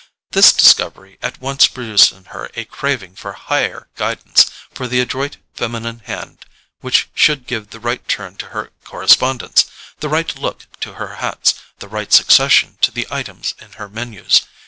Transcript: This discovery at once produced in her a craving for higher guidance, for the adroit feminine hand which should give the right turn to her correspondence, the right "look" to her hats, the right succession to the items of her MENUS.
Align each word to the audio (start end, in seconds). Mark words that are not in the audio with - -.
This 0.31 0.51
discovery 0.51 1.19
at 1.21 1.39
once 1.39 1.67
produced 1.67 2.11
in 2.11 2.25
her 2.33 2.49
a 2.55 2.65
craving 2.65 3.13
for 3.15 3.33
higher 3.33 3.87
guidance, 3.97 4.49
for 4.73 4.87
the 4.87 4.99
adroit 4.99 5.37
feminine 5.53 5.99
hand 5.99 6.43
which 6.79 7.07
should 7.13 7.45
give 7.45 7.69
the 7.69 7.79
right 7.79 8.07
turn 8.07 8.35
to 8.37 8.47
her 8.47 8.71
correspondence, 8.83 9.65
the 9.99 10.09
right 10.09 10.35
"look" 10.39 10.65
to 10.79 10.93
her 10.93 11.17
hats, 11.17 11.53
the 11.77 11.87
right 11.87 12.11
succession 12.11 12.79
to 12.81 12.89
the 12.89 13.07
items 13.11 13.53
of 13.59 13.75
her 13.75 13.87
MENUS. 13.89 14.41